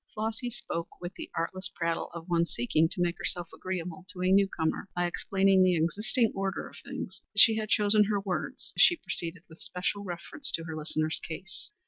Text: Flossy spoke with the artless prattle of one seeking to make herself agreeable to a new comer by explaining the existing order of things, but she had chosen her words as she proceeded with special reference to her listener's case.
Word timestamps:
Flossy 0.15 0.49
spoke 0.49 0.99
with 0.99 1.13
the 1.13 1.29
artless 1.37 1.69
prattle 1.75 2.09
of 2.15 2.27
one 2.27 2.47
seeking 2.47 2.89
to 2.89 2.99
make 3.01 3.19
herself 3.19 3.49
agreeable 3.53 4.07
to 4.11 4.23
a 4.23 4.31
new 4.31 4.47
comer 4.47 4.89
by 4.95 5.05
explaining 5.05 5.61
the 5.61 5.75
existing 5.77 6.31
order 6.33 6.67
of 6.67 6.77
things, 6.83 7.21
but 7.31 7.39
she 7.39 7.57
had 7.57 7.69
chosen 7.69 8.05
her 8.05 8.19
words 8.19 8.73
as 8.75 8.81
she 8.81 8.95
proceeded 8.95 9.43
with 9.47 9.59
special 9.59 10.03
reference 10.03 10.51
to 10.53 10.63
her 10.63 10.75
listener's 10.75 11.19
case. 11.23 11.69